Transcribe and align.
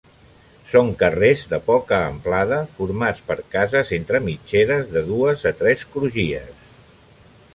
Són 0.69 0.87
carrers 1.01 1.43
de 1.51 1.59
poca 1.67 1.99
amplada, 2.05 2.57
formats 2.79 3.23
per 3.29 3.37
cases 3.57 3.93
entre 3.99 4.23
mitgeres 4.29 4.89
de 4.97 5.07
dues 5.13 5.47
a 5.53 5.55
tres 5.63 5.85
crugies. 5.93 6.67